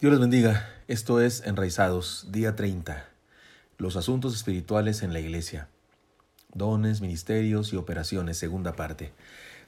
[0.00, 0.66] Dios les bendiga.
[0.88, 3.04] Esto es Enraizados, día 30.
[3.76, 5.68] Los asuntos espirituales en la iglesia.
[6.54, 9.12] Dones, ministerios y operaciones, segunda parte.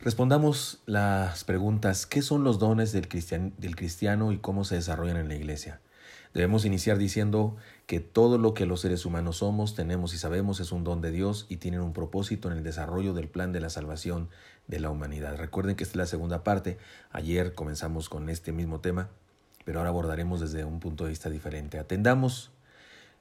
[0.01, 3.11] Respondamos las preguntas, ¿qué son los dones del,
[3.59, 5.83] del cristiano y cómo se desarrollan en la iglesia?
[6.33, 10.73] Debemos iniciar diciendo que todo lo que los seres humanos somos, tenemos y sabemos es
[10.73, 13.69] un don de Dios y tienen un propósito en el desarrollo del plan de la
[13.69, 14.31] salvación
[14.67, 15.37] de la humanidad.
[15.37, 16.79] Recuerden que esta es la segunda parte.
[17.11, 19.11] Ayer comenzamos con este mismo tema
[19.65, 21.79] pero ahora abordaremos desde un punto de vista diferente.
[21.79, 22.51] Atendamos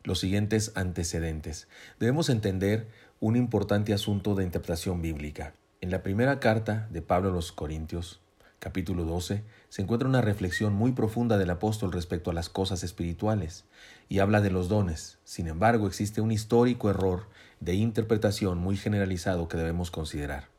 [0.03, 1.67] los siguientes antecedentes.
[1.99, 2.87] Debemos entender
[3.19, 5.53] un importante asunto de interpretación bíblica.
[5.79, 8.19] En la primera carta de Pablo a los Corintios,
[8.59, 13.65] capítulo 12, se encuentra una reflexión muy profunda del apóstol respecto a las cosas espirituales
[14.09, 15.17] y habla de los dones.
[15.23, 17.27] Sin embargo, existe un histórico error
[17.59, 20.49] de interpretación muy generalizado que debemos considerar.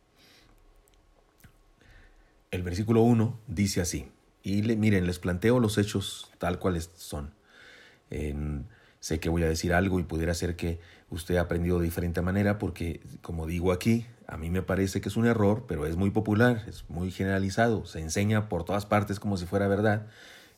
[2.51, 4.10] El versículo 1 dice así,
[4.42, 7.32] y le, miren, les planteo los hechos tal cuales son.
[9.01, 12.23] sé que voy a decir algo y pudiera ser que usted ha aprendido de diferente
[12.23, 15.96] manera porque, como digo aquí, a mí me parece que es un error, pero es
[15.96, 20.07] muy popular, es muy generalizado, se enseña por todas partes como si fuera verdad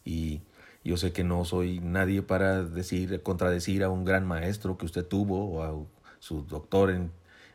[0.05, 0.43] y
[0.85, 5.05] yo sé que no soy nadie para decir, contradecir a un gran maestro que usted
[5.05, 5.75] tuvo o a
[6.19, 7.11] su doctor en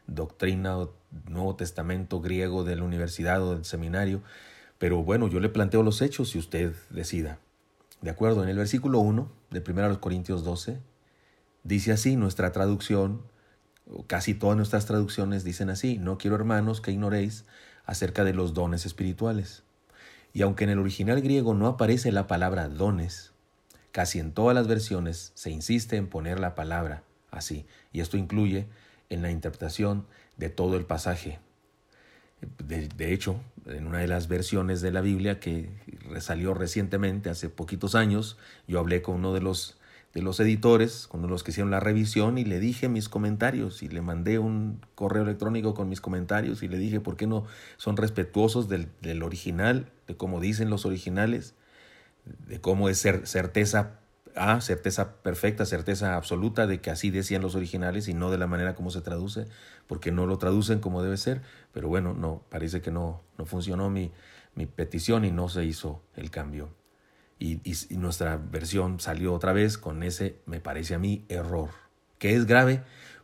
[0.07, 0.93] doctrina o
[1.27, 4.21] Nuevo Testamento griego de la universidad o del seminario.
[4.79, 7.39] Pero bueno, yo le planteo los hechos y usted decida.
[8.01, 10.79] De acuerdo, en el versículo 1 de 1 Corintios 12,
[11.63, 13.21] dice así nuestra traducción,
[14.07, 17.45] casi todas nuestras traducciones dicen así, no quiero hermanos que ignoréis
[17.85, 19.63] acerca de los dones espirituales.
[20.31, 23.33] Y aunque en el original griego no aparece la palabra dones,
[23.91, 28.67] casi en todas las versiones se insiste en poner la palabra así, y esto incluye
[29.09, 30.05] en la interpretación
[30.37, 31.39] de todo el pasaje.
[32.65, 35.69] De, hecho, en una de las versiones de la Biblia que
[36.19, 38.37] salió recientemente, hace poquitos años,
[38.67, 39.77] yo hablé con uno de los,
[40.13, 43.09] de los editores, con uno de los que hicieron la revisión, y le dije mis
[43.09, 47.27] comentarios, y le mandé un correo electrónico con mis comentarios, y le dije por qué
[47.27, 47.45] no
[47.77, 51.55] son respetuosos del, del original, de cómo dicen los originales,
[52.47, 53.98] de cómo es certeza
[54.39, 58.47] a certeza perfecta, certeza absoluta de que así decían los originales y no de la
[58.47, 59.47] manera como se traduce,
[59.85, 61.41] porque no lo traducen como debe ser,
[61.73, 64.13] pero bueno, no, parece que no, no funcionó mi,
[64.55, 66.69] mi petición y no se hizo el cambio.
[67.37, 71.71] Y, y, nuestra versión salió otra vez con ese, me parece a mí, error,
[72.17, 72.83] que es grave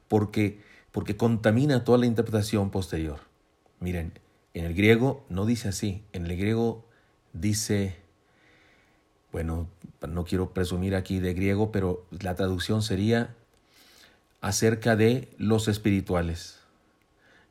[0.10, 0.62] porque,
[0.92, 3.22] porque contamina toda la interpretación posterior.
[3.80, 4.20] Miren,
[4.54, 6.86] en el griego no dice así, en el griego
[7.32, 8.05] dice
[9.36, 9.68] bueno,
[10.08, 13.36] no quiero presumir aquí de griego, pero la traducción sería
[14.40, 16.62] acerca de los espirituales.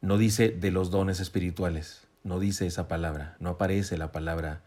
[0.01, 4.63] No dice de los dones espirituales, no dice esa palabra, no aparece la palabra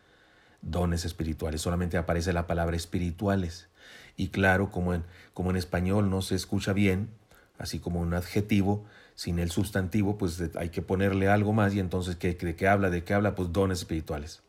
[0.62, 3.68] dones espirituales, solamente aparece la palabra espirituales.
[4.16, 7.10] Y claro, como en, como en español no se escucha bien,
[7.58, 8.86] así como un adjetivo,
[9.16, 12.92] sin el sustantivo, pues hay que ponerle algo más y entonces, ¿de qué habla?
[12.92, 13.34] ¿De qué habla?
[13.34, 14.44] Pues dones espirituales.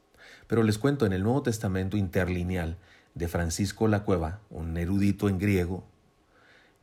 [0.49, 2.77] Pero les cuento, en el Nuevo Testamento interlineal
[3.15, 5.85] de Francisco La Cueva, un erudito en griego,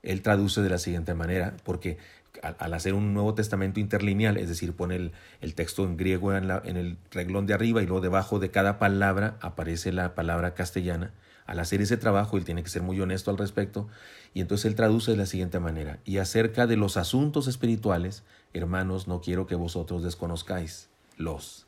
[0.04, 1.98] él traduce de la siguiente manera, porque
[2.42, 5.12] al, hacer un Nuevo Testamento interlineal, es decir, pone
[5.42, 8.78] el, texto en griego en, en, el reglón de arriba y luego debajo de cada
[8.78, 11.12] palabra aparece la palabra castellana,
[11.48, 13.88] al hacer ese trabajo él tiene que ser muy honesto al respecto,
[14.34, 18.24] y entonces él traduce de la siguiente manera, y acerca de los asuntos espirituales,
[18.54, 21.65] hermanos, no quiero que vosotros desconozcáis los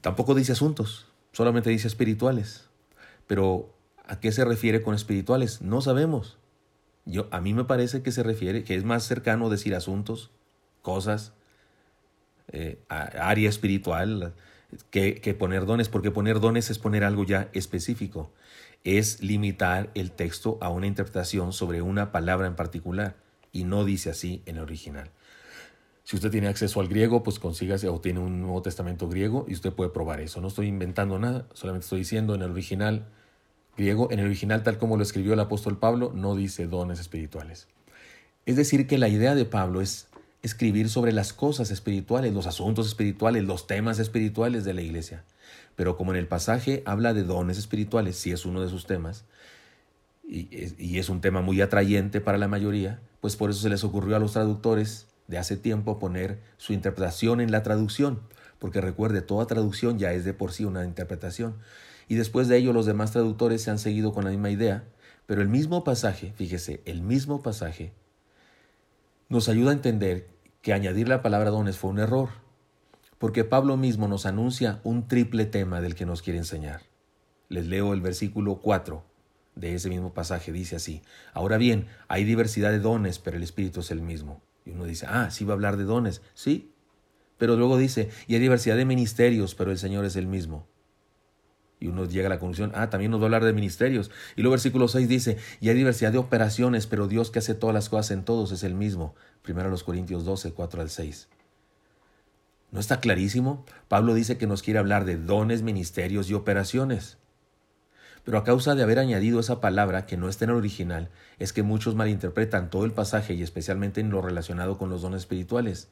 [0.00, 2.68] Tampoco dice asuntos, solamente dice espirituales.
[3.26, 3.74] Pero
[4.06, 5.62] ¿a qué se refiere con espirituales?
[5.62, 6.38] No sabemos.
[7.04, 10.30] Yo, a mí me parece que se refiere, que es más cercano decir asuntos,
[10.82, 11.32] cosas,
[12.52, 14.34] eh, área espiritual,
[14.90, 18.32] que, que poner dones, porque poner dones es poner algo ya específico,
[18.84, 23.16] es limitar el texto a una interpretación sobre una palabra en particular,
[23.52, 25.10] y no dice así en el original.
[26.08, 29.52] Si usted tiene acceso al griego, pues consígase o tiene un Nuevo Testamento griego y
[29.52, 30.40] usted puede probar eso.
[30.40, 33.04] No estoy inventando nada, solamente estoy diciendo en el original
[33.76, 37.68] griego, en el original tal como lo escribió el apóstol Pablo, no dice dones espirituales.
[38.46, 40.08] Es decir, que la idea de Pablo es
[40.40, 45.24] escribir sobre las cosas espirituales, los asuntos espirituales, los temas espirituales de la iglesia.
[45.76, 49.26] Pero como en el pasaje habla de dones espirituales, si es uno de sus temas,
[50.26, 54.16] y es un tema muy atrayente para la mayoría, pues por eso se les ocurrió
[54.16, 58.20] a los traductores de hace tiempo poner su interpretación en la traducción,
[58.58, 61.54] porque recuerde, toda traducción ya es de por sí una interpretación.
[62.08, 64.84] Y después de ello los demás traductores se han seguido con la misma idea,
[65.26, 67.92] pero el mismo pasaje, fíjese, el mismo pasaje
[69.28, 70.26] nos ayuda a entender
[70.62, 72.30] que añadir la palabra dones fue un error,
[73.18, 76.82] porque Pablo mismo nos anuncia un triple tema del que nos quiere enseñar.
[77.50, 79.04] Les leo el versículo 4
[79.54, 81.02] de ese mismo pasaje, dice así.
[81.34, 84.40] Ahora bien, hay diversidad de dones, pero el Espíritu es el mismo.
[84.68, 86.20] Y uno dice, ah, sí va a hablar de dones.
[86.34, 86.70] Sí,
[87.38, 90.66] pero luego dice, y hay diversidad de ministerios, pero el Señor es el mismo.
[91.80, 94.10] Y uno llega a la conclusión, ah, también nos va a hablar de ministerios.
[94.36, 97.72] Y luego versículo 6 dice, y hay diversidad de operaciones, pero Dios que hace todas
[97.72, 99.14] las cosas en todos es el mismo.
[99.42, 101.28] Primero los Corintios 12, 4 al 6.
[102.70, 103.64] ¿No está clarísimo?
[103.86, 107.16] Pablo dice que nos quiere hablar de dones, ministerios y operaciones.
[108.28, 111.08] Pero a causa de haber añadido esa palabra que no está en el original,
[111.38, 115.20] es que muchos malinterpretan todo el pasaje y especialmente en lo relacionado con los dones
[115.20, 115.88] espirituales.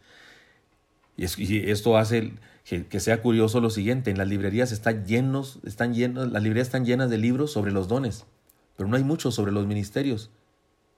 [1.16, 6.30] Y, esto hace que, sea curioso lo siguiente, en las librerías están llenos, están llenos,
[6.30, 8.26] las librerías están llenas de libros sobre los dones,
[8.76, 10.30] pero no hay muchos sobre los ministerios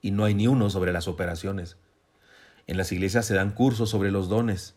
[0.01, 1.77] y no hay ni uno sobre las operaciones.
[2.67, 4.75] En las iglesias se dan cursos sobre los dones,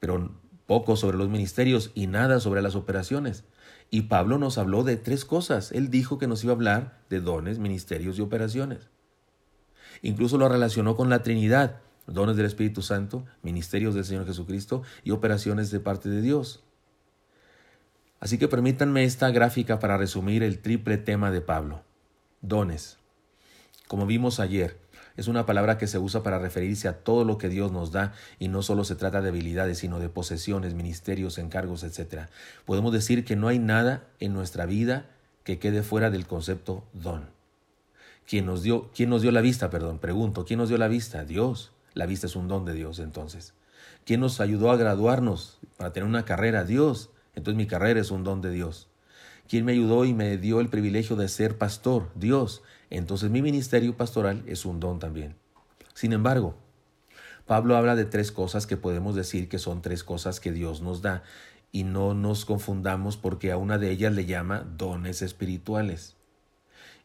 [0.00, 0.34] pero
[0.66, 3.44] poco sobre los ministerios y nada sobre las operaciones.
[3.90, 5.72] Y Pablo nos habló de tres cosas.
[5.72, 8.88] Él dijo que nos iba a hablar de dones, ministerios y operaciones.
[10.02, 15.10] Incluso lo relacionó con la Trinidad dones del Espíritu Santo, ministerios del Señor Jesucristo y
[15.10, 16.62] operaciones de parte de Dios.
[18.20, 21.82] Así que permítanme esta gráfica para resumir el triple tema de Pablo.
[22.40, 22.98] Dones.
[23.88, 24.78] Como vimos ayer,
[25.16, 28.12] es una palabra que se usa para referirse a todo lo que Dios nos da
[28.38, 32.28] y no solo se trata de habilidades, sino de posesiones, ministerios, encargos, etc.
[32.64, 35.06] Podemos decir que no hay nada en nuestra vida
[35.44, 37.24] que quede fuera del concepto don.
[38.26, 39.70] ¿Quién nos dio, quién nos dio la vista?
[39.70, 41.24] Perdón, pregunto, ¿quién nos dio la vista?
[41.24, 41.72] Dios.
[41.94, 43.54] La vista es un don de Dios entonces.
[44.04, 46.64] ¿Quién nos ayudó a graduarnos para tener una carrera?
[46.64, 47.10] Dios.
[47.34, 48.88] Entonces mi carrera es un don de Dios.
[49.48, 52.10] ¿Quién me ayudó y me dio el privilegio de ser pastor?
[52.14, 52.62] Dios.
[52.90, 55.36] Entonces mi ministerio pastoral es un don también.
[55.94, 56.56] Sin embargo,
[57.46, 61.00] Pablo habla de tres cosas que podemos decir que son tres cosas que Dios nos
[61.00, 61.22] da
[61.70, 66.16] y no nos confundamos porque a una de ellas le llama dones espirituales.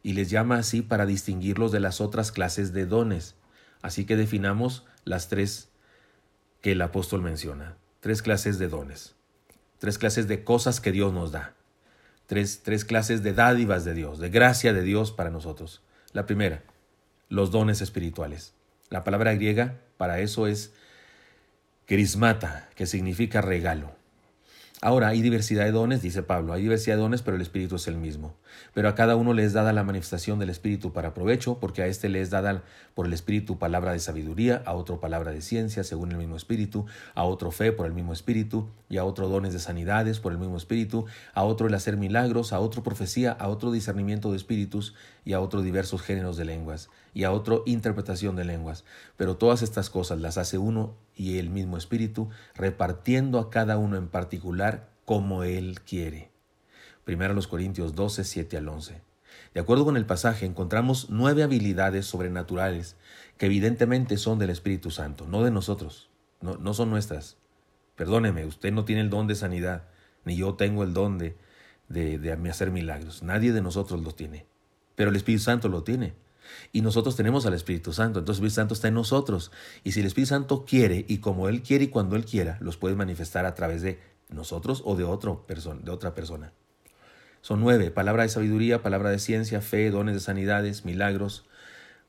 [0.02, 3.36] Y les llama así para distinguirlos de las otras clases de dones.
[3.82, 5.68] Así que definamos las tres
[6.60, 7.76] que el apóstol menciona.
[8.00, 9.14] Tres clases de dones.
[9.78, 11.54] Tres clases de cosas que Dios nos da.
[12.26, 15.82] Tres, clases de dádivas de Dios, de gracia de Dios para nosotros.
[16.12, 16.62] La primera,
[17.28, 18.54] los dones espirituales.
[18.90, 20.72] La palabra griega para eso es
[21.86, 24.01] crismata, que significa regalo.
[24.84, 27.86] Ahora, hay diversidad de dones, dice Pablo, hay diversidad de dones, pero el Espíritu es
[27.86, 28.34] el mismo.
[28.74, 31.86] Pero a cada uno le es dada la manifestación del Espíritu para provecho, porque a
[31.86, 32.64] éste le es dada
[32.96, 36.84] por el Espíritu palabra de sabiduría, a otro palabra de ciencia, según el mismo Espíritu,
[37.14, 40.38] a otro fe por el mismo Espíritu, y a otro dones de sanidades por el
[40.38, 44.96] mismo Espíritu, a otro el hacer milagros, a otro profecía, a otro discernimiento de espíritus,
[45.24, 48.84] y a otro diversos géneros de lenguas, y a otro interpretación de lenguas.
[49.16, 53.96] Pero todas estas cosas las hace uno y el mismo Espíritu, repartiendo a cada uno
[53.96, 56.30] en particular como Él quiere.
[57.04, 59.02] Primero los Corintios 12, 7 al 11.
[59.54, 62.96] De acuerdo con el pasaje, encontramos nueve habilidades sobrenaturales
[63.36, 66.10] que evidentemente son del Espíritu Santo, no de nosotros,
[66.40, 67.36] no, no son nuestras.
[67.96, 69.84] Perdóneme, usted no tiene el don de sanidad,
[70.24, 71.36] ni yo tengo el don de,
[71.88, 73.22] de, de hacer milagros.
[73.22, 74.46] Nadie de nosotros lo tiene,
[74.94, 76.14] pero el Espíritu Santo lo tiene.
[76.72, 79.52] Y nosotros tenemos al Espíritu Santo, entonces el Espíritu Santo está en nosotros.
[79.84, 82.76] Y si el Espíritu Santo quiere, y como Él quiere y cuando Él quiera, los
[82.76, 86.52] puede manifestar a través de nosotros o de, de otra persona.
[87.40, 91.44] Son nueve, palabra de sabiduría, palabra de ciencia, fe, dones de sanidades, milagros,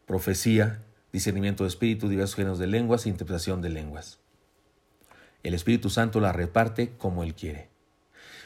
[0.05, 4.19] profecía, discernimiento de espíritu, diversos géneros de lenguas e interpretación de lenguas.
[5.43, 7.69] El Espíritu Santo la reparte como Él quiere.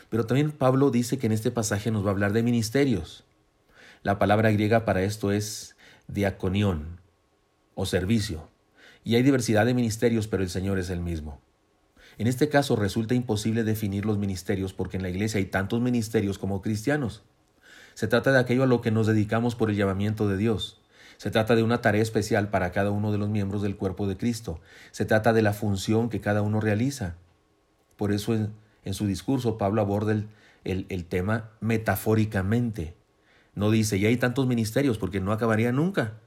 [0.10, 3.24] Pero también Pablo dice que en este pasaje nos va a hablar de ministerios.
[4.04, 5.76] La palabra griega para esto es
[6.08, 7.00] diaconión
[7.76, 8.50] o servicio.
[9.04, 11.40] Y hay diversidad de ministerios, pero el Señor es el mismo.
[12.18, 16.40] En este caso resulta imposible definir los ministerios porque en la iglesia hay tantos ministerios
[16.40, 17.24] como cristianos.
[17.94, 20.82] Se trata de aquello a lo que nos dedicamos por el llamamiento de Dios.
[21.18, 24.18] Se trata de una tarea especial para cada uno de los miembros del cuerpo de
[24.18, 24.60] Cristo.
[24.92, 27.16] Se trata de la función que cada uno realiza.
[27.96, 32.96] Por eso en, su discurso Pablo aborda el, el tema metafóricamente.
[33.58, 36.20] No dice, y hay tantos ministerios, porque no acabaría nunca.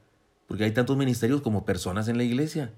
[0.47, 2.73] Porque hay tantos ministerios como personas en la iglesia.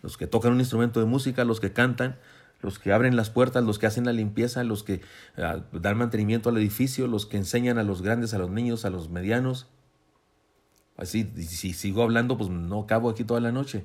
[0.00, 2.16] Los que tocan un instrumento de música, los que cantan,
[2.62, 5.02] los que abren las puertas, los que hacen la limpieza, los que
[5.36, 8.90] ah, dan mantenimiento al edificio, los que enseñan a los grandes, a los niños, a
[8.90, 9.68] los medianos.
[10.96, 13.84] Así, si sigo hablando, pues no acabo aquí toda la noche.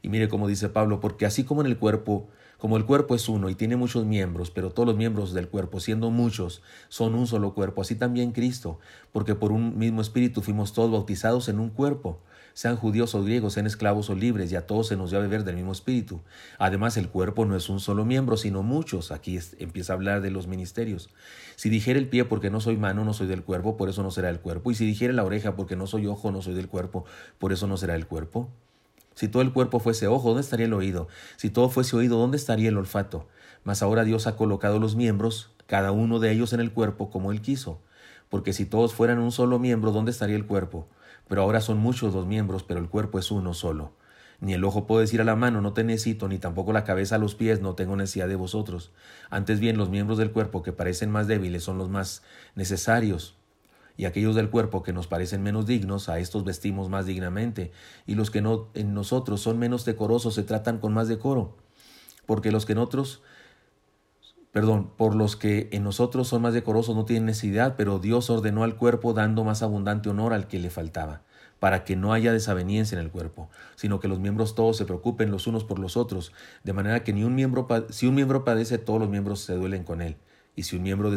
[0.00, 3.26] Y mire cómo dice Pablo, porque así como en el cuerpo, Como el cuerpo es
[3.30, 7.26] uno y tiene muchos miembros, pero todos los miembros del cuerpo, siendo muchos, son un
[7.26, 8.78] solo cuerpo, así también Cristo,
[9.12, 12.20] porque por un mismo espíritu fuimos todos bautizados en un cuerpo,
[12.52, 15.22] sean judíos o griegos, sean esclavos o libres, y a todos se nos dio a
[15.22, 16.20] beber del mismo espíritu.
[16.58, 19.10] Además, el cuerpo no es un solo miembro, sino muchos.
[19.10, 21.08] Aquí empieza a hablar de los ministerios.
[21.56, 24.10] Si dijera el pie porque no soy mano, no soy del cuerpo, por eso no
[24.10, 24.70] será el cuerpo.
[24.70, 27.06] Y si dijera la oreja porque no soy ojo, no soy del cuerpo,
[27.38, 28.50] por eso no será el cuerpo.
[29.14, 31.08] Si todo el cuerpo fuese ojo, ¿dónde estaría el oído?
[31.36, 33.28] Si todo fuese oído, ¿dónde estaría el olfato?
[33.64, 37.32] Mas ahora Dios ha colocado los miembros, cada uno de ellos en el cuerpo, como
[37.32, 37.80] Él quiso.
[38.28, 40.88] Porque si todos fueran un solo miembro, ¿dónde estaría el cuerpo?
[41.28, 43.92] Pero ahora son muchos los miembros, pero el cuerpo es uno solo.
[44.40, 47.16] Ni el ojo puede decir a la mano, no te necesito, ni tampoco la cabeza
[47.16, 48.92] a los pies, no tengo necesidad de vosotros.
[49.28, 52.22] Antes bien, los miembros del cuerpo que parecen más débiles son los más
[52.54, 53.39] necesarios
[54.00, 57.70] y aquellos del cuerpo que nos parecen menos dignos, a estos vestimos más dignamente,
[58.06, 61.58] y los que no en nosotros son menos decorosos se tratan con más decoro,
[62.24, 63.22] porque los que en otros,
[64.52, 68.64] perdón, por los que en nosotros son más decorosos no tienen necesidad, pero Dios ordenó
[68.64, 71.20] al cuerpo dando más abundante honor al que le faltaba
[71.58, 75.30] para que no haya desaveniencia en el cuerpo, sino que los miembros todos se preocupen
[75.30, 76.32] los unos por los otros,
[76.64, 79.84] de manera que ni un miembro, si un miembro padece, todos los miembros se duelen
[79.84, 80.16] con él,
[80.56, 81.10] y si un miembro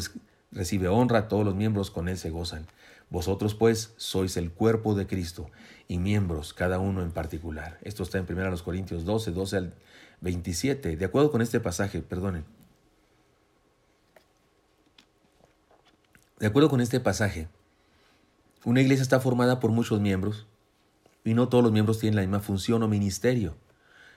[0.53, 2.67] recibe honra, todos los miembros con él se gozan.
[3.10, 5.50] Vosotros pues sois el cuerpo de Cristo
[5.88, 7.77] y miembros cada uno en particular.
[7.83, 9.74] Esto está en 1 Corintios 12, 12 al
[10.22, 10.95] 27.
[10.95, 12.45] De acuerdo con este pasaje, perdonen.
[16.39, 17.48] De acuerdo con este pasaje,
[18.65, 20.48] una iglesia está formada por muchos miembros
[21.24, 23.55] y no todos los miembros tienen la misma función o ministerio.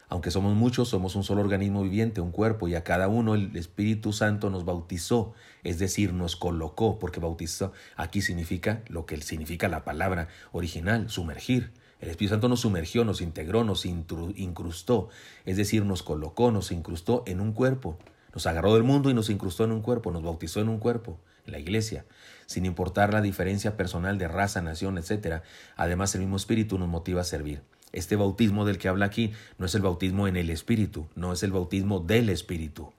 [0.08, 3.56] Aunque somos muchos, somos un solo organismo viviente, un cuerpo, y a cada uno el
[3.56, 5.34] Espíritu Santo nos bautizó,
[5.64, 11.72] es decir, nos colocó, porque bautizó aquí significa lo que significa la palabra original, sumergir.
[12.00, 15.08] El Espíritu Santo nos sumergió, nos integró, nos incrustó,
[15.44, 17.98] es decir, nos colocó, nos incrustó en un cuerpo.
[18.32, 21.18] Nos agarró del mundo y nos incrustó en un cuerpo, nos bautizó en un cuerpo,
[21.46, 22.04] en la iglesia,
[22.44, 25.42] sin importar la diferencia personal de raza, nación, etc.
[25.74, 27.62] Además, el mismo Espíritu nos motiva a servir.
[27.96, 31.42] Este bautismo del que habla aquí no es el bautismo en el Espíritu, no es
[31.42, 32.92] el bautismo del Espíritu.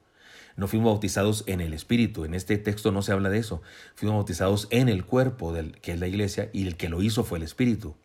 [0.56, 3.62] No fuimos bautizados en el Espíritu, en este texto no se habla de eso.
[3.94, 7.24] Fuimos bautizados en el cuerpo del, que es la iglesia y el que lo hizo
[7.24, 7.96] fue el Espíritu.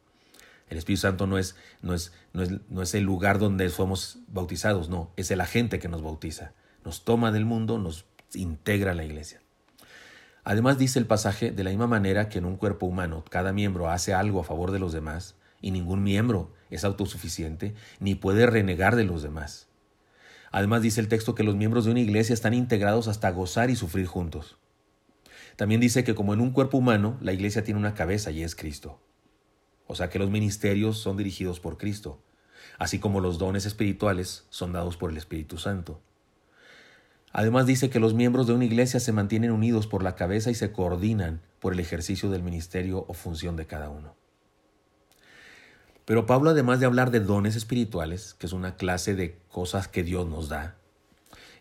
[0.68, 4.18] El Espíritu Santo no es, no es, no es, no es el lugar donde fuimos
[4.28, 6.52] bautizados, no, es el agente que nos bautiza.
[6.84, 9.40] Nos toma del mundo, nos integra a la iglesia.
[10.44, 13.88] Además dice el pasaje, de la misma manera que en un cuerpo humano cada miembro
[13.88, 18.96] hace algo a favor de los demás, y ningún miembro es autosuficiente ni puede renegar
[18.96, 19.68] de los demás.
[20.50, 23.76] Además dice el texto que los miembros de una iglesia están integrados hasta gozar y
[23.76, 24.58] sufrir juntos.
[25.56, 28.54] También dice que como en un cuerpo humano, la iglesia tiene una cabeza y es
[28.54, 29.00] Cristo.
[29.86, 32.22] O sea que los ministerios son dirigidos por Cristo,
[32.78, 36.02] así como los dones espirituales son dados por el Espíritu Santo.
[37.32, 40.54] Además dice que los miembros de una iglesia se mantienen unidos por la cabeza y
[40.54, 44.16] se coordinan por el ejercicio del ministerio o función de cada uno.
[46.04, 50.02] Pero Pablo, además de hablar de dones espirituales, que es una clase de cosas que
[50.02, 50.76] Dios nos da,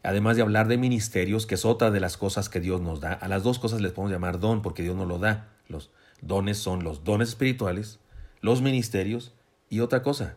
[0.04, 3.14] además de hablar de ministerios, que es otra de las cosas que Dios nos da,
[3.14, 5.50] a las dos cosas les podemos llamar don porque Dios nos lo da.
[5.68, 8.00] Los dones son los dones espirituales,
[8.42, 9.34] los ministerios
[9.70, 10.36] y otra cosa.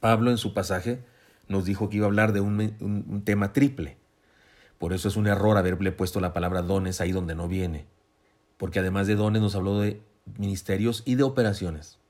[0.00, 1.04] Pablo en su pasaje
[1.48, 3.98] nos dijo que iba a hablar de un tema triple.
[4.78, 7.86] Por eso es un error haberle puesto la palabra dones ahí donde no viene.
[8.56, 10.02] Porque además de dones nos habló de
[10.38, 12.01] ministerios y de operaciones.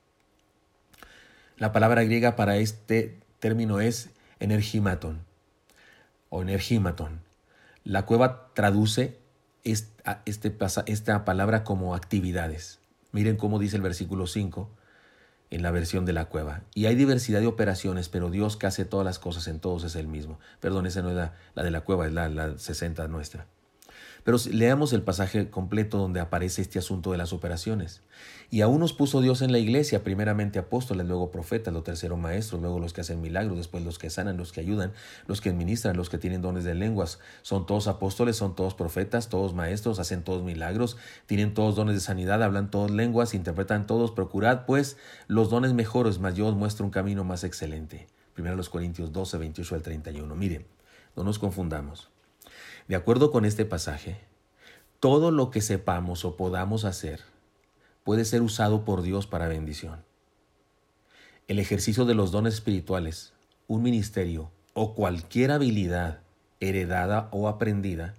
[1.58, 5.24] La palabra griega para este término es energimaton
[6.28, 7.20] o energimaton.
[7.84, 9.18] La cueva traduce
[9.64, 10.56] esta, este,
[10.86, 12.80] esta palabra como actividades.
[13.12, 14.70] Miren cómo dice el versículo 5
[15.50, 16.62] en la versión de la cueva.
[16.74, 19.96] Y hay diversidad de operaciones, pero Dios que hace todas las cosas en todos es
[19.96, 20.40] el mismo.
[20.60, 23.46] Perdón, esa no es la, la de la cueva, es la, la 60 nuestra.
[24.24, 28.02] Pero leamos el pasaje completo donde aparece este asunto de las operaciones.
[28.50, 32.60] Y aún nos puso Dios en la iglesia, primeramente apóstoles, luego profetas, lo tercero maestros,
[32.60, 34.92] luego los que hacen milagros, después los que sanan, los que ayudan,
[35.26, 37.18] los que administran, los que tienen dones de lenguas.
[37.40, 42.00] Son todos apóstoles, son todos profetas, todos maestros, hacen todos milagros, tienen todos dones de
[42.00, 44.12] sanidad, hablan todas lenguas, interpretan todos.
[44.12, 48.06] Procurad pues los dones mejores, mas yo os muestro un camino más excelente.
[48.34, 50.34] Primero los Corintios 12, 28 al 31.
[50.36, 50.66] Miren,
[51.16, 52.11] no nos confundamos.
[52.88, 54.18] De acuerdo con este pasaje,
[55.00, 57.20] todo lo que sepamos o podamos hacer
[58.04, 60.04] puede ser usado por Dios para bendición.
[61.48, 63.32] El ejercicio de los dones espirituales,
[63.66, 66.20] un ministerio o cualquier habilidad
[66.60, 68.14] heredada o aprendida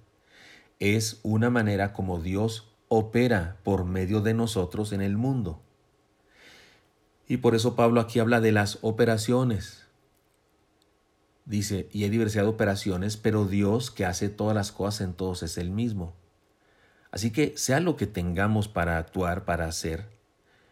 [0.80, 5.62] es una manera como Dios opera por medio de nosotros en el mundo.
[7.28, 9.88] Y por eso Pablo aquí habla de las operaciones.
[11.46, 15.44] Dice, y hay diversidad de operaciones, pero Dios que hace todas las cosas en todos
[15.44, 16.16] es el mismo.
[17.12, 20.10] Así que sea lo que tengamos para actuar, para hacer,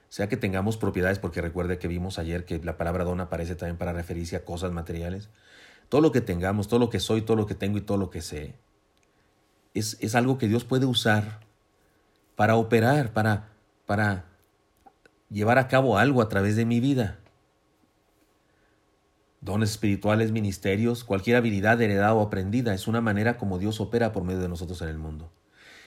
[0.09, 3.77] sea que tengamos propiedades, porque recuerde que vimos ayer que la palabra don aparece también
[3.77, 5.29] para referirse a cosas materiales,
[5.87, 8.09] todo lo que tengamos, todo lo que soy, todo lo que tengo y todo lo
[8.09, 8.55] que sé,
[9.73, 11.39] es, es algo que Dios puede usar
[12.35, 13.49] para operar, para,
[13.85, 14.25] para
[15.29, 17.20] llevar a cabo algo a través de mi vida
[19.41, 24.23] dones espirituales, ministerios, cualquier habilidad heredada o aprendida, es una manera como Dios opera por
[24.23, 25.31] medio de nosotros en el mundo.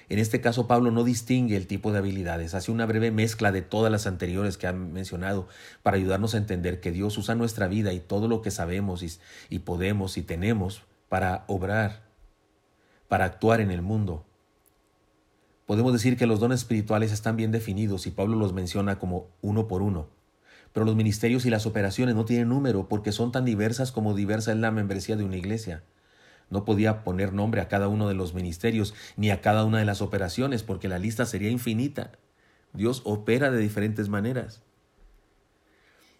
[0.08, 3.62] En este caso, Pablo no distingue el tipo de habilidades, hace una breve mezcla de
[3.62, 5.48] todas las anteriores que han mencionado
[5.82, 9.10] para ayudarnos a entender que Dios usa nuestra vida y todo lo que sabemos y,
[9.48, 12.02] y podemos y tenemos para obrar,
[13.08, 14.26] para actuar en el mundo.
[15.64, 19.68] Podemos decir que los dones espirituales están bien definidos y Pablo los menciona como uno
[19.68, 20.08] por uno.
[20.74, 24.50] Pero los ministerios y las operaciones no tienen número porque son tan diversas como diversa
[24.50, 25.84] es la membresía de una iglesia.
[26.50, 29.84] No podía poner nombre a cada uno de los ministerios ni a cada una de
[29.84, 32.10] las operaciones porque la lista sería infinita.
[32.72, 34.62] Dios opera de diferentes maneras.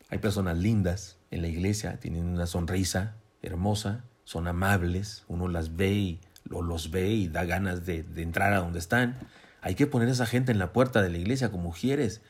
[0.08, 5.92] Hay personas lindas en la iglesia, tienen una sonrisa hermosa, son amables, uno las ve
[5.94, 9.18] y los ve y da ganas de, de entrar a donde están.
[9.62, 12.20] Hay que poner a esa gente en la puerta de la iglesia como quieres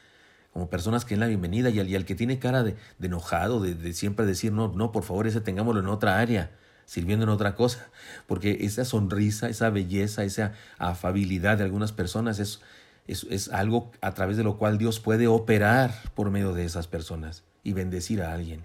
[0.54, 4.24] como personas que den la bienvenida y al, que tiene cara de, enojado, de, siempre
[4.24, 6.52] decir, no, no, por favor, ese tengámoslo en otra área,
[6.84, 7.88] sirviendo en otra cosa,
[8.28, 12.60] porque esa sonrisa, esa belleza, esa afabilidad de algunas personas es,
[13.08, 16.86] es, es algo a través de lo cual Dios puede operar por medio de esas
[16.86, 18.62] personas y bendecir a alguien.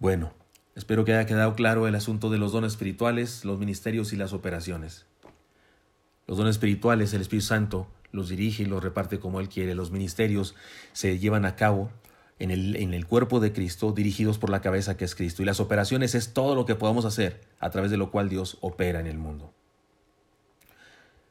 [0.00, 0.34] Bueno,
[0.74, 4.34] espero que haya quedado claro el asunto de los dones espirituales, los ministerios y las
[4.34, 5.06] operaciones.
[6.30, 9.74] Los dones espirituales, el Espíritu Santo, los dirige y los reparte como Él quiere.
[9.74, 10.54] Los ministerios
[10.92, 11.90] se llevan a cabo
[12.38, 15.42] en el, en el, cuerpo de Cristo, dirigidos por la cabeza que es Cristo.
[15.42, 18.58] Y las operaciones es todo lo que podamos hacer a través de lo cual Dios
[18.60, 19.52] opera en el mundo.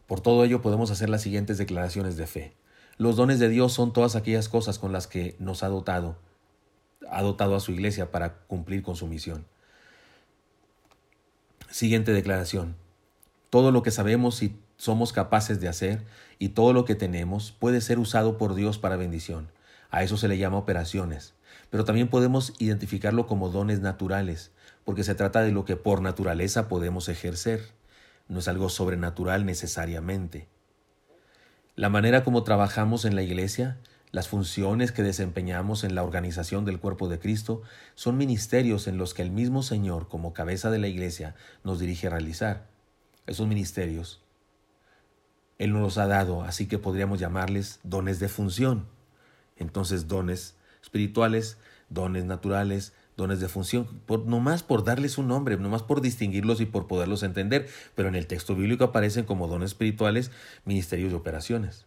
[0.06, 2.58] Por todo ello podemos hacer las siguientes declaraciones de fe.
[2.98, 6.18] Los dones de Dios son todas aquellas cosas con las que nos ha dotado,
[7.10, 9.46] ha dotado a su iglesia para cumplir con su misión.
[11.70, 12.76] Siguiente declaración.
[13.50, 16.06] Todo lo que sabemos y somos capaces de hacer
[16.40, 19.52] y todo lo que tenemos puede ser usado por Dios para bendición.
[19.92, 21.34] A eso se le llama operaciones.
[21.70, 24.52] Pero también podemos identificarlo como dones naturales,
[24.86, 27.62] porque se trata de lo que por naturaleza podemos ejercer.
[28.30, 30.48] No es algo sobrenatural necesariamente.
[31.76, 33.78] La manera como trabajamos en la iglesia,
[34.12, 37.64] las funciones que desempeñamos en la organización del cuerpo de Cristo,
[37.96, 42.08] son ministerios en los que el mismo Señor, como cabeza de la iglesia, nos dirige
[42.08, 42.68] a realizar.
[43.28, 44.22] Esos ministerios
[45.60, 48.88] él nos los ha dado, así que podríamos llamarles dones de función.
[49.58, 51.58] Entonces, dones espirituales,
[51.90, 56.66] dones naturales, dones de función, por, nomás por darles un nombre, nomás por distinguirlos y
[56.66, 60.32] por poderlos entender, pero en el texto bíblico aparecen como dones espirituales,
[60.64, 61.86] ministerios de operaciones.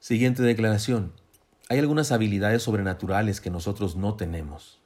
[0.00, 1.12] Siguiente declaración.
[1.68, 4.80] Hay algunas habilidades sobrenaturales que nosotros no tenemos,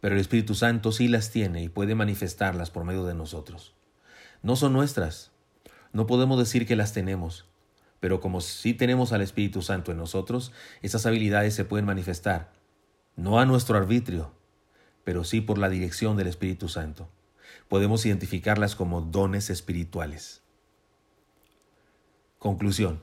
[0.00, 3.74] pero el Espíritu Santo sí las tiene y puede manifestarlas por medio de nosotros.
[4.42, 5.32] No son nuestras,
[5.92, 7.46] no podemos decir que las tenemos,
[8.00, 12.52] pero como sí tenemos al Espíritu Santo en nosotros, esas habilidades se pueden manifestar,
[13.16, 14.32] no a nuestro arbitrio,
[15.04, 17.08] pero sí por la dirección del Espíritu Santo.
[17.68, 20.42] Podemos identificarlas como dones espirituales.
[22.38, 23.02] Conclusión.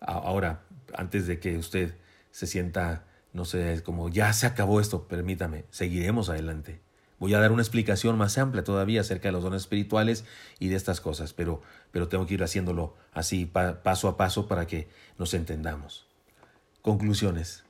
[0.00, 0.62] Ahora,
[0.94, 1.96] antes de que usted
[2.30, 6.80] se sienta, no sé, como ya se acabó esto, permítame, seguiremos adelante.
[7.18, 10.24] Voy a dar una explicación más amplia todavía acerca de los dones espirituales
[10.58, 14.66] y de estas cosas, pero, pero tengo que ir haciéndolo así paso a paso para
[14.66, 16.06] que nos entendamos.
[16.82, 17.64] Conclusiones.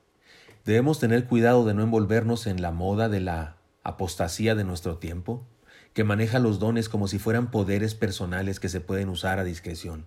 [0.64, 5.46] Debemos tener cuidado de no envolvernos en la moda de la apostasía de nuestro tiempo,
[5.92, 10.06] que maneja los dones como si fueran poderes personales que se pueden usar a discreción,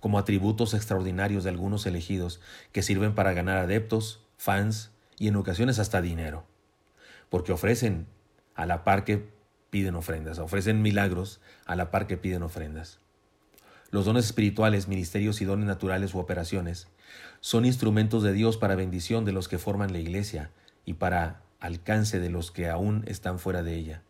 [0.00, 2.40] como atributos extraordinarios de algunos elegidos
[2.72, 6.46] que sirven para ganar adeptos, fans y en ocasiones hasta dinero,
[7.28, 8.06] porque ofrecen
[8.54, 9.28] a la par que
[9.70, 12.98] piden ofrendas, ofrecen milagros a la par que piden ofrendas.
[13.90, 16.88] Los dones espirituales, ministerios y dones naturales u operaciones
[17.40, 20.50] son instrumentos de Dios para bendición de los que forman la iglesia
[20.84, 24.02] y para alcance de los que aún están fuera de ella.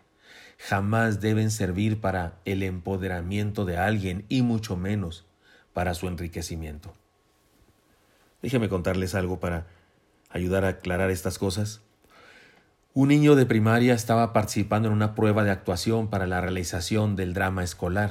[0.59, 5.27] Jamás deben servir para el empoderamiento de alguien y mucho menos
[5.73, 6.95] para su enriquecimiento.
[8.43, 9.67] Déjeme contarles algo para
[10.31, 11.81] ayudar a aclarar estas cosas.
[12.95, 17.33] Un niño de primaria estaba participando en una prueba de actuación para la realización del
[17.33, 18.11] drama escolar.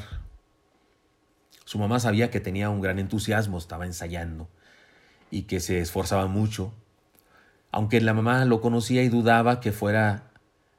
[1.66, 4.50] Su mamá sabía que tenía un gran entusiasmo, estaba ensayando
[5.30, 6.74] y que se esforzaba mucho.
[7.72, 10.32] Aunque la mamá lo conocía y dudaba que fuera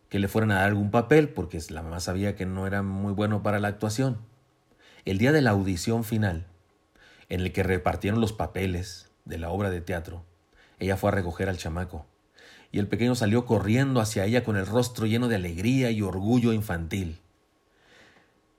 [0.09, 3.13] que le fueran a dar algún papel, porque la mamá sabía que no era muy
[3.13, 4.19] bueno para la actuación.
[5.05, 6.49] El día de la audición final,
[7.29, 10.25] en el que repartieron los papeles de la obra de teatro,
[10.81, 12.05] ella fue a recoger al chamaco,
[12.73, 16.55] y el pequeño salió corriendo hacia ella con el rostro lleno de alegría y orgullo
[16.55, 17.21] infantil.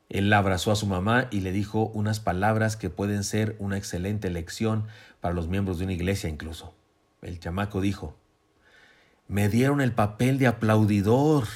[0.08, 4.30] Él abrazó a su mamá y le dijo unas palabras que pueden ser una excelente
[4.30, 4.86] lección
[5.20, 6.76] para los miembros de una iglesia incluso.
[7.24, 8.16] El chamaco dijo,
[9.28, 11.48] me dieron el papel de aplaudidor.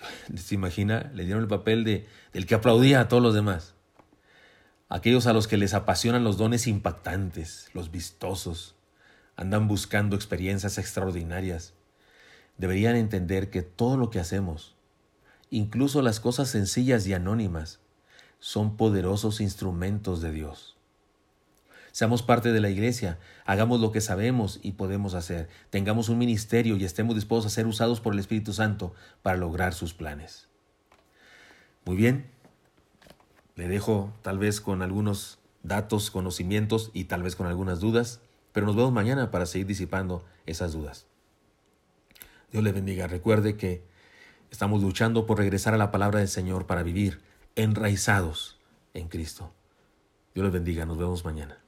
[0.36, 1.10] ¿Se imagina?
[1.14, 3.74] Le dieron el papel de, del que aplaudía a todos los demás.
[4.88, 8.75] Aquellos a los que les apasionan los dones impactantes, los vistosos,
[9.36, 11.74] andan buscando experiencias extraordinarias.
[12.58, 14.74] Deberían entender que todo lo que hacemos,
[15.50, 17.80] incluso las cosas sencillas y anónimas,
[18.38, 20.76] son poderosos instrumentos de Dios.
[21.92, 26.76] Seamos parte de la iglesia, hagamos lo que sabemos y podemos hacer, tengamos un ministerio
[26.76, 30.48] y estemos dispuestos a ser usados por el Espíritu Santo para lograr sus planes.
[31.86, 32.26] Muy bien,
[33.54, 38.20] le dejo tal vez con algunos datos, conocimientos y tal vez con algunas dudas,
[38.56, 41.06] pero nos vemos mañana para seguir disipando esas dudas.
[42.50, 43.06] Dios le bendiga.
[43.06, 43.84] Recuerde que
[44.50, 47.20] estamos luchando por regresar a la palabra del Señor para vivir
[47.54, 48.58] enraizados
[48.94, 49.52] en Cristo.
[50.34, 50.86] Dios les bendiga.
[50.86, 51.65] Nos vemos mañana.